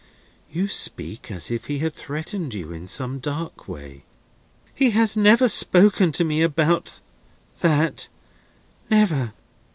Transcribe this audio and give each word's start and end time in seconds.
You 0.51 0.67
speak 0.67 1.29
as 1.29 1.51
if 1.51 1.65
he 1.65 1.77
had 1.77 1.93
threatened 1.93 2.55
you 2.55 2.71
in 2.71 2.87
some 2.87 3.19
dark 3.19 3.67
way." 3.67 4.03
"He 4.73 4.89
has 4.97 5.15
never 5.15 5.47
spoken 5.47 6.11
to 6.13 6.23
me 6.23 6.41
about—that. 6.41 8.07
Never." 8.89 9.33